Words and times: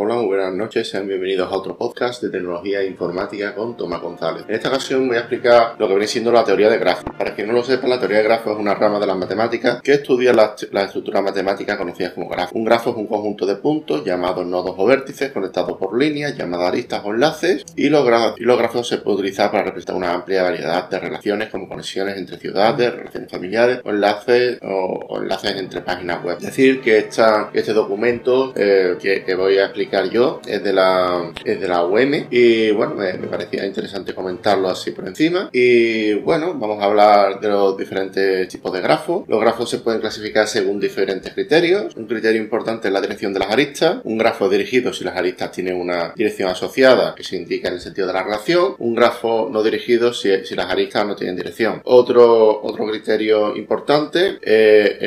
Hola, 0.00 0.14
muy 0.14 0.26
buenas 0.26 0.54
noches, 0.54 0.88
sean 0.88 1.08
bienvenidos 1.08 1.50
a 1.50 1.56
otro 1.56 1.76
podcast 1.76 2.22
de 2.22 2.30
tecnología 2.30 2.84
informática 2.84 3.52
con 3.52 3.76
Tomás 3.76 4.00
González. 4.00 4.44
En 4.46 4.54
esta 4.54 4.68
ocasión 4.68 5.08
voy 5.08 5.16
a 5.16 5.20
explicar 5.22 5.74
lo 5.76 5.88
que 5.88 5.94
viene 5.94 6.06
siendo 6.06 6.30
la 6.30 6.44
teoría 6.44 6.70
de 6.70 6.78
grafos. 6.78 7.12
Para 7.18 7.34
quien 7.34 7.48
no 7.48 7.54
lo 7.54 7.64
sepa, 7.64 7.88
la 7.88 7.98
teoría 7.98 8.18
de 8.18 8.22
grafos 8.22 8.52
es 8.52 8.60
una 8.60 8.76
rama 8.76 9.00
de 9.00 9.08
las 9.08 9.16
matemáticas 9.16 9.82
que 9.82 9.94
estudia 9.94 10.32
las, 10.32 10.62
estructuras 10.62 11.20
matemáticas 11.20 11.76
conocidas 11.76 12.12
como 12.12 12.28
grafos. 12.28 12.52
Un 12.54 12.64
grafo 12.64 12.90
es 12.90 12.96
un 12.96 13.08
conjunto 13.08 13.44
de 13.44 13.56
puntos 13.56 14.04
llamados 14.04 14.46
nodos 14.46 14.76
o 14.78 14.86
vértices 14.86 15.32
conectados 15.32 15.76
por 15.76 15.98
líneas 15.98 16.36
llamadas 16.36 16.68
aristas 16.68 17.02
o 17.04 17.12
enlaces 17.12 17.64
y 17.74 17.88
los, 17.88 18.06
y 18.36 18.44
los 18.44 18.56
grafos 18.56 18.86
se 18.86 18.98
pueden 18.98 19.18
utilizar 19.18 19.50
para 19.50 19.64
representar 19.64 19.96
una 19.96 20.12
amplia 20.12 20.44
variedad 20.44 20.88
de 20.88 21.00
relaciones 21.00 21.48
como 21.48 21.68
conexiones 21.68 22.16
entre 22.16 22.38
ciudades, 22.38 22.94
relaciones 22.94 23.28
familiares 23.28 23.80
enlaces 23.84 24.60
o, 24.62 25.18
enlaces 25.20 25.56
entre 25.56 25.80
páginas 25.80 26.22
web. 26.22 26.36
Es 26.38 26.46
decir, 26.46 26.80
que 26.80 26.98
esta, 26.98 27.50
este 27.52 27.72
documento 27.72 28.52
eh, 28.54 28.96
que 29.00 29.34
voy 29.34 29.58
a 29.58 29.64
explicar 29.64 29.87
yo, 30.10 30.40
es 30.46 30.62
de 30.62 30.72
la, 30.72 31.32
es 31.44 31.60
de 31.60 31.68
la 31.68 31.84
UM 31.84 32.26
y 32.30 32.70
bueno, 32.72 32.94
me, 32.94 33.14
parecía 33.28 33.66
interesante 33.66 34.14
comentarlo 34.14 34.68
así 34.68 34.92
por 34.92 35.06
encima. 35.06 35.50
Y 35.52 36.14
bueno, 36.14 36.54
vamos 36.54 36.80
a 36.82 36.86
hablar 36.86 37.40
de 37.40 37.48
los 37.48 37.76
diferentes 37.76 38.48
tipos 38.48 38.72
de 38.72 38.80
grafos. 38.80 39.24
Los 39.28 39.40
grafos 39.40 39.68
se 39.70 39.78
pueden 39.78 40.00
clasificar 40.00 40.46
según 40.46 40.80
diferentes 40.80 41.32
criterios. 41.32 41.94
Un 41.96 42.06
criterio 42.06 42.40
importante 42.40 42.88
es 42.88 42.94
la 42.94 43.00
dirección 43.00 43.32
de 43.32 43.40
las 43.40 43.50
aristas. 43.50 43.98
Un 44.04 44.18
grafo 44.18 44.48
dirigido 44.48 44.92
si 44.92 45.04
las 45.04 45.16
aristas 45.16 45.52
tienen 45.52 45.76
una 45.76 46.12
dirección 46.14 46.50
asociada 46.50 47.14
que 47.14 47.24
se 47.24 47.36
indica 47.36 47.68
en 47.68 47.74
el 47.74 47.80
sentido 47.80 48.06
de 48.06 48.12
la 48.12 48.22
relación. 48.22 48.74
Un 48.78 48.94
grafo 48.94 49.48
no 49.50 49.62
dirigido 49.62 50.12
si, 50.12 50.44
si 50.44 50.54
las 50.54 50.70
aristas 50.70 51.06
no 51.06 51.16
tienen 51.16 51.36
dirección. 51.36 51.80
Otro, 51.84 52.62
otro 52.62 52.86
criterio 52.86 53.56
importante 53.56 54.38
eh, 54.42 54.98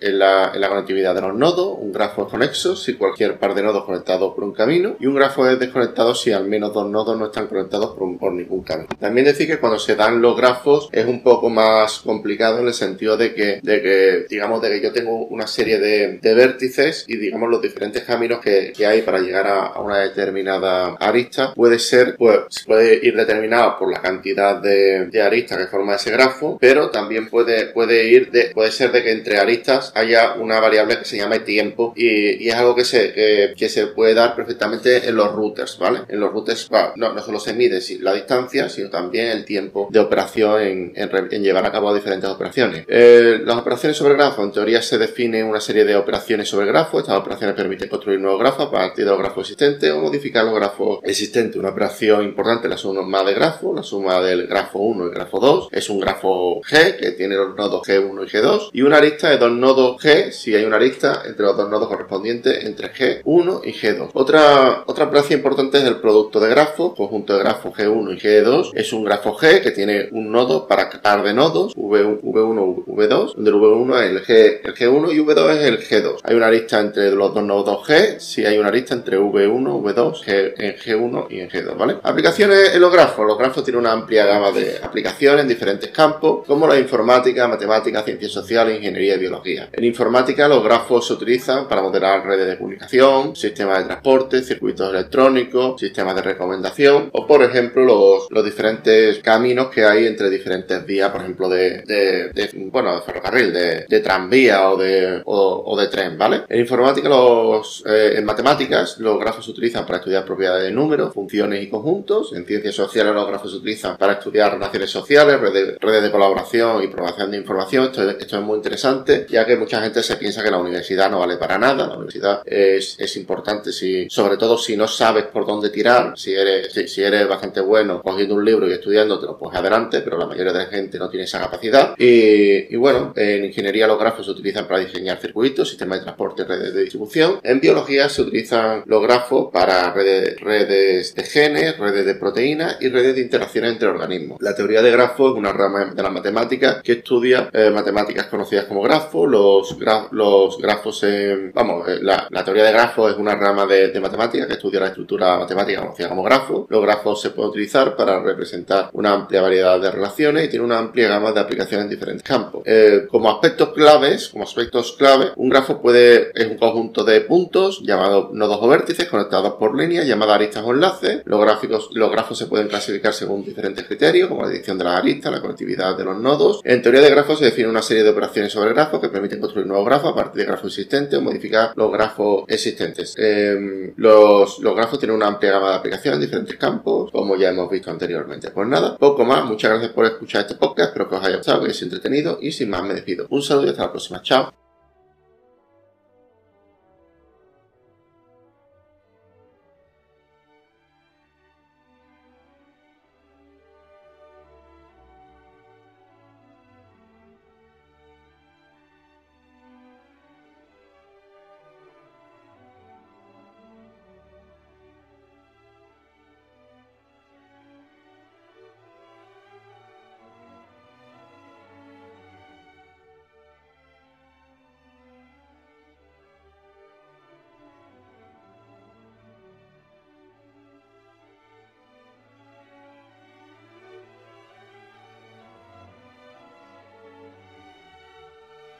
la, 0.00 0.52
la 0.54 0.68
conectividad 0.68 1.14
de 1.14 1.20
los 1.20 1.34
nodos. 1.34 1.76
Un 1.78 1.92
grafo 1.92 2.28
conexo 2.28 2.76
si 2.76 2.94
cualquier 2.94 3.38
par 3.38 3.54
de 3.54 3.62
nodos 3.62 3.84
conectados 3.84 4.25
por 4.34 4.44
un 4.44 4.52
camino 4.52 4.96
y 4.98 5.06
un 5.06 5.14
grafo 5.14 5.48
es 5.48 5.58
desconectado 5.58 6.14
si 6.14 6.32
al 6.32 6.46
menos 6.46 6.72
dos 6.72 6.88
nodos 6.88 7.18
no 7.18 7.26
están 7.26 7.46
conectados 7.46 7.96
por, 7.96 8.32
ningún 8.32 8.62
camino. 8.62 8.88
También 8.98 9.26
decir 9.26 9.46
que 9.46 9.58
cuando 9.58 9.78
se 9.78 9.94
dan 9.94 10.20
los 10.20 10.36
grafos 10.36 10.88
es 10.92 11.06
un 11.06 11.22
poco 11.22 11.48
más 11.48 12.00
complicado 12.00 12.60
en 12.60 12.66
el 12.66 12.74
sentido 12.74 13.16
de 13.16 13.34
que, 13.34 13.60
de 13.62 13.82
que 13.82 14.26
digamos, 14.28 14.60
de 14.62 14.70
que 14.70 14.80
yo 14.80 14.92
tengo 14.92 15.26
una 15.26 15.46
serie 15.46 15.78
de, 15.78 16.18
vértices 16.36 17.04
y 17.08 17.16
digamos 17.16 17.48
los 17.48 17.62
diferentes 17.62 18.02
caminos 18.02 18.40
que, 18.40 18.72
hay 18.86 19.02
para 19.02 19.20
llegar 19.20 19.46
a, 19.46 19.80
una 19.80 19.98
determinada 20.00 20.96
arista 21.00 21.54
puede 21.54 21.78
ser, 21.78 22.16
pues, 22.16 22.64
puede 22.66 23.00
ir 23.02 23.16
determinado 23.16 23.78
por 23.78 23.90
la 23.90 24.00
cantidad 24.02 24.60
de, 24.60 25.22
aristas 25.22 25.58
que 25.58 25.66
forma 25.66 25.94
ese 25.94 26.10
grafo, 26.10 26.58
pero 26.60 26.90
también 26.90 27.28
puede, 27.28 27.66
puede 27.66 28.08
ir 28.08 28.30
de, 28.30 28.50
puede 28.54 28.70
ser 28.70 28.92
de 28.92 29.02
que 29.02 29.12
entre 29.12 29.38
aristas 29.38 29.92
haya 29.94 30.34
una 30.34 30.60
variable 30.60 30.98
que 30.98 31.04
se 31.04 31.16
llame 31.16 31.40
tiempo 31.40 31.94
y, 31.96 32.48
es 32.48 32.54
algo 32.54 32.74
que 32.74 32.84
se, 32.84 33.54
que 33.56 33.68
se 33.68 33.86
puede 33.88 34.05
dar 34.14 34.34
perfectamente 34.34 35.08
en 35.08 35.16
los 35.16 35.32
routers, 35.32 35.78
¿vale? 35.78 36.00
En 36.08 36.20
los 36.20 36.32
routers 36.32 36.68
no, 36.96 37.12
no 37.12 37.22
solo 37.22 37.40
se 37.40 37.54
mide 37.54 37.80
la 38.00 38.14
distancia, 38.14 38.68
sino 38.68 38.90
también 38.90 39.28
el 39.28 39.44
tiempo 39.44 39.88
de 39.90 40.00
operación 40.00 40.60
en, 40.60 41.42
llevar 41.42 41.66
a 41.66 41.72
cabo 41.72 41.94
diferentes 41.94 42.28
operaciones. 42.28 42.84
Eh, 42.88 43.40
las 43.44 43.56
operaciones 43.56 43.96
sobre 43.96 44.14
grafo, 44.14 44.42
en 44.42 44.52
teoría 44.52 44.82
se 44.82 44.98
define 44.98 45.44
una 45.44 45.60
serie 45.60 45.84
de 45.84 45.96
operaciones 45.96 46.48
sobre 46.48 46.66
grafo. 46.66 46.98
Estas 46.98 47.16
operaciones 47.16 47.54
permiten 47.56 47.88
construir 47.88 48.20
nuevos 48.20 48.40
grafos 48.40 48.66
a 48.66 48.70
partir 48.70 49.04
de 49.04 49.10
los 49.10 49.18
grafos 49.18 49.42
existentes 49.42 49.90
o 49.92 50.00
modificar 50.00 50.44
los 50.44 50.54
grafos 50.54 51.00
existentes. 51.02 51.56
Una 51.56 51.70
operación 51.70 52.24
importante 52.24 52.66
es 52.66 52.70
la 52.70 52.76
suma 52.76 53.22
de 53.22 53.34
grafos, 53.34 53.76
la 53.76 53.82
suma 53.82 54.20
del 54.20 54.46
grafo 54.46 54.78
1 54.78 55.04
y 55.04 55.08
el 55.08 55.14
grafo 55.14 55.40
2. 55.40 55.68
Es 55.72 55.90
un 55.90 56.00
grafo 56.00 56.60
G 56.62 56.96
que 56.96 57.12
tiene 57.12 57.36
los 57.36 57.54
nodos 57.56 57.86
G1 57.86 58.24
y 58.24 58.30
G2 58.30 58.70
y 58.72 58.82
una 58.82 58.98
arista 58.98 59.30
de 59.30 59.38
dos 59.38 59.52
nodos 59.52 60.02
G 60.02 60.30
si 60.30 60.54
hay 60.54 60.64
una 60.64 60.76
arista 60.76 61.22
entre 61.26 61.46
los 61.46 61.56
dos 61.56 61.70
nodos 61.70 61.88
correspondientes 61.88 62.64
entre 62.64 62.92
G1 62.92 63.60
y 63.64 63.72
G2. 63.72 63.95
Otra, 64.12 64.84
otra 64.86 65.04
operación 65.04 65.40
importante 65.40 65.78
es 65.78 65.84
el 65.84 65.96
producto 65.96 66.40
de 66.40 66.48
grafos, 66.48 66.94
conjunto 66.94 67.34
de 67.34 67.40
grafos 67.40 67.74
G1 67.74 68.14
y 68.14 68.18
G2. 68.18 68.70
Es 68.74 68.92
un 68.92 69.04
grafo 69.04 69.36
G 69.36 69.62
que 69.62 69.70
tiene 69.70 70.08
un 70.12 70.30
nodo 70.30 70.66
para 70.66 70.90
par 71.02 71.22
de 71.22 71.34
nodos, 71.34 71.74
V1, 71.76 72.20
V1 72.22 72.84
V2, 72.86 73.34
donde 73.34 73.50
el 73.50 73.56
V1 73.56 74.02
es 74.02 74.10
el, 74.10 74.24
G, 74.24 74.60
el 74.64 74.74
G1 74.74 75.14
y 75.14 75.18
V2 75.18 75.50
es 75.50 75.64
el 75.64 75.78
G2. 75.80 76.20
Hay 76.22 76.34
una 76.34 76.46
arista 76.46 76.80
entre 76.80 77.10
los 77.10 77.34
dos 77.34 77.44
nodos 77.44 77.86
G, 77.86 78.18
si 78.18 78.44
hay 78.44 78.58
una 78.58 78.68
arista 78.68 78.94
entre 78.94 79.18
V1, 79.18 79.82
V2, 79.82 80.24
G, 80.24 80.54
en 80.56 80.76
G1 80.76 81.26
y 81.30 81.40
en 81.40 81.48
G2, 81.48 81.76
¿vale? 81.76 81.96
Aplicaciones 82.02 82.74
en 82.74 82.80
los 82.80 82.92
grafos. 82.92 83.26
Los 83.26 83.38
grafos 83.38 83.64
tienen 83.64 83.80
una 83.80 83.92
amplia 83.92 84.26
gama 84.26 84.50
de 84.52 84.78
aplicaciones 84.82 85.42
en 85.42 85.48
diferentes 85.48 85.90
campos, 85.90 86.46
como 86.46 86.66
la 86.66 86.78
informática, 86.78 87.46
matemáticas, 87.48 88.04
ciencias 88.04 88.32
sociales, 88.32 88.76
ingeniería 88.76 89.14
y 89.14 89.18
biología. 89.18 89.68
En 89.72 89.84
informática, 89.84 90.48
los 90.48 90.62
grafos 90.62 91.06
se 91.06 91.12
utilizan 91.12 91.68
para 91.68 91.82
modelar 91.82 92.24
redes 92.24 92.46
de 92.46 92.58
comunicación, 92.58 93.36
sistemas 93.36 93.78
de 93.78 93.85
transporte, 93.86 94.42
circuitos 94.42 94.92
electrónicos, 94.92 95.80
sistemas 95.80 96.14
de 96.16 96.22
recomendación 96.22 97.10
o, 97.12 97.26
por 97.26 97.42
ejemplo, 97.42 97.84
los, 97.84 98.26
los 98.30 98.44
diferentes 98.44 99.18
caminos 99.20 99.68
que 99.68 99.84
hay 99.84 100.06
entre 100.06 100.30
diferentes 100.30 100.84
vías, 100.84 101.10
por 101.10 101.20
ejemplo, 101.22 101.48
de, 101.48 101.82
de, 101.82 102.50
bueno, 102.70 102.94
de 102.94 103.02
ferrocarril, 103.02 103.52
de, 103.52 103.86
de 103.88 104.00
tranvía 104.00 104.70
o 104.70 104.76
de, 104.76 105.22
o, 105.24 105.76
de 105.78 105.88
tren, 105.88 106.18
¿vale? 106.18 106.42
En 106.48 106.60
informática, 106.60 107.08
los, 107.08 107.82
eh, 107.86 108.14
en 108.16 108.24
matemáticas, 108.24 108.98
los 108.98 109.18
grafos 109.18 109.44
se 109.44 109.50
utilizan 109.50 109.86
para 109.86 109.98
estudiar 109.98 110.24
propiedades 110.24 110.64
de 110.64 110.70
números, 110.72 111.12
funciones 111.14 111.62
y 111.62 111.68
conjuntos. 111.68 112.32
En 112.32 112.46
ciencias 112.46 112.74
sociales, 112.74 113.14
los 113.14 113.26
grafos 113.26 113.50
se 113.50 113.58
utilizan 113.58 113.96
para 113.96 114.14
estudiar 114.14 114.52
relaciones 114.52 114.90
sociales, 114.90 115.40
redes, 115.40 115.78
redes 115.80 116.02
de 116.02 116.10
colaboración 116.10 116.82
y 116.82 116.88
programación 116.88 117.30
de 117.30 117.36
información. 117.38 117.84
Esto, 117.84 118.08
esto 118.10 118.36
es 118.38 118.42
muy 118.42 118.56
interesante, 118.56 119.26
ya 119.28 119.44
que 119.44 119.56
mucha 119.56 119.80
gente 119.82 120.02
se 120.02 120.16
piensa 120.16 120.42
que 120.42 120.50
la 120.50 120.58
universidad 120.58 121.10
no 121.10 121.20
vale 121.20 121.36
para 121.36 121.58
nada. 121.58 121.86
La 121.86 121.94
universidad 121.94 122.42
es, 122.44 122.96
es 122.98 123.16
importante 123.16 123.72
si 123.76 124.08
sobre 124.10 124.36
todo 124.36 124.58
si 124.58 124.76
no 124.76 124.88
sabes 124.88 125.24
por 125.24 125.46
dónde 125.46 125.70
tirar, 125.70 126.14
si 126.16 126.34
eres, 126.34 126.72
si, 126.72 127.02
eres 127.02 127.28
bastante 127.28 127.60
bueno 127.60 128.02
cogiendo 128.02 128.34
un 128.34 128.44
libro 128.44 128.68
y 128.68 128.72
estudiándotelo, 128.72 129.36
pues 129.38 129.56
adelante, 129.56 130.00
pero 130.00 130.18
la 130.18 130.26
mayoría 130.26 130.52
de 130.52 130.58
la 130.58 130.66
gente 130.66 130.98
no 130.98 131.08
tiene 131.08 131.24
esa 131.24 131.40
capacidad. 131.40 131.94
Y, 131.98 132.74
bueno, 132.76 133.12
en 133.16 133.44
ingeniería 133.44 133.86
los 133.86 133.98
grafos 133.98 134.26
se 134.26 134.32
utilizan 134.32 134.66
para 134.66 134.80
diseñar 134.80 135.18
circuitos, 135.18 135.68
sistemas 135.68 135.98
de 135.98 136.04
transporte, 136.04 136.44
redes 136.44 136.74
de 136.74 136.82
distribución. 136.82 137.40
En 137.42 137.60
biología 137.60 138.08
se 138.08 138.22
utilizan 138.22 138.82
los 138.86 139.02
grafos 139.02 139.50
para 139.52 139.92
redes, 139.92 140.40
redes 140.40 141.14
de 141.14 141.22
genes, 141.24 141.78
redes 141.78 142.06
de 142.06 142.14
proteínas 142.14 142.78
y 142.80 142.88
redes 142.88 143.14
de 143.14 143.20
interacciones 143.22 143.72
entre 143.72 143.88
organismos. 143.88 144.40
La 144.40 144.54
teoría 144.54 144.82
de 144.82 144.90
grafos 144.90 145.32
es 145.32 145.38
una 145.38 145.52
rama 145.52 145.92
de 145.94 146.02
la 146.02 146.10
matemática 146.10 146.80
que 146.82 146.92
estudia 146.92 147.50
eh, 147.52 147.70
matemáticas 147.70 148.26
conocidas 148.26 148.64
como 148.64 148.82
grafos, 148.82 149.28
los, 149.28 149.76
los 150.12 150.58
grafos, 150.58 151.04
vamos, 151.52 151.88
eh, 151.88 151.98
la 152.00 152.44
teoría 152.44 152.64
de 152.64 152.72
grafos 152.72 153.12
es 153.12 153.18
una 153.18 153.34
rama 153.34 153.65
de 153.66 153.76
de, 153.92 154.00
matemática 154.00 154.46
que 154.46 154.54
estudia 154.54 154.80
la 154.80 154.86
estructura 154.88 155.38
matemática 155.38 155.80
conocida 155.80 156.08
como 156.08 156.22
grafo. 156.22 156.66
Los 156.68 156.82
grafos 156.82 157.20
se 157.20 157.30
pueden 157.30 157.50
utilizar 157.50 157.96
para 157.96 158.20
representar 158.20 158.90
una 158.92 159.12
amplia 159.12 159.42
variedad 159.42 159.80
de 159.80 159.90
relaciones 159.90 160.44
y 160.44 160.48
tiene 160.48 160.64
una 160.64 160.78
amplia 160.78 161.08
gama 161.08 161.32
de 161.32 161.40
aplicaciones 161.40 161.84
en 161.84 161.90
diferentes 161.90 162.22
campos. 162.22 162.62
Eh, 162.64 163.06
como 163.10 163.30
aspectos 163.30 163.70
claves, 163.70 164.28
como 164.28 164.44
aspectos 164.44 164.92
clave, 164.92 165.32
un 165.36 165.48
grafo 165.48 165.80
puede 165.80 166.30
es 166.34 166.46
un 166.46 166.56
conjunto 166.56 167.04
de 167.04 167.20
puntos 167.22 167.82
llamados 167.82 168.32
nodos 168.32 168.58
o 168.60 168.68
vértices 168.68 169.08
conectados 169.08 169.54
por 169.54 169.76
líneas 169.76 170.06
llamadas 170.06 170.36
aristas 170.36 170.64
o 170.64 170.72
enlaces. 170.72 171.22
Los 171.24 171.40
gráficos, 171.40 171.90
los 171.92 172.10
grafos 172.10 172.38
se 172.38 172.46
pueden 172.46 172.68
clasificar 172.68 173.12
según 173.12 173.44
diferentes 173.44 173.84
criterios, 173.84 174.28
como 174.28 174.42
la 174.42 174.48
dirección 174.48 174.78
de 174.78 174.84
las 174.84 174.98
aristas, 174.98 175.32
la 175.32 175.40
conectividad 175.40 175.96
de 175.96 176.04
los 176.04 176.16
nodos. 176.18 176.60
En 176.64 176.82
teoría 176.82 177.00
de 177.00 177.10
grafos 177.10 177.38
se 177.38 177.46
define 177.46 177.68
una 177.68 177.82
serie 177.82 178.02
de 178.02 178.10
operaciones 178.10 178.52
sobre 178.52 178.72
grafos 178.72 179.00
que 179.00 179.08
permiten 179.08 179.40
construir 179.40 179.66
nuevos 179.66 179.86
grafos 179.86 180.12
a 180.12 180.14
partir 180.14 180.40
de 180.40 180.46
grafos 180.46 180.72
existentes 180.72 181.18
o 181.18 181.22
modificar 181.22 181.72
los 181.74 181.90
grafos 181.92 182.44
existentes. 182.48 183.14
Eh, 183.16 183.55
los, 183.96 184.58
los 184.58 184.76
grafos 184.76 184.98
tienen 184.98 185.16
una 185.16 185.28
amplia 185.28 185.52
gama 185.52 185.70
de 185.70 185.76
aplicaciones 185.76 186.18
en 186.18 186.26
diferentes 186.26 186.56
campos, 186.56 187.10
como 187.10 187.36
ya 187.36 187.50
hemos 187.50 187.70
visto 187.70 187.90
anteriormente. 187.90 188.50
Pues 188.50 188.68
nada, 188.68 188.96
poco 188.96 189.24
más. 189.24 189.44
Muchas 189.44 189.70
gracias 189.70 189.92
por 189.92 190.06
escuchar 190.06 190.42
este 190.42 190.54
podcast. 190.54 190.88
Espero 190.88 191.08
que 191.08 191.16
os 191.16 191.24
haya 191.24 191.36
gustado, 191.36 191.62
que 191.62 191.70
haya 191.70 191.84
entretenido. 191.84 192.38
Y 192.40 192.52
sin 192.52 192.70
más, 192.70 192.82
me 192.82 192.94
despido. 192.94 193.26
Un 193.30 193.42
saludo 193.42 193.66
y 193.66 193.70
hasta 193.70 193.82
la 193.82 193.90
próxima. 193.90 194.22
Chao. 194.22 194.55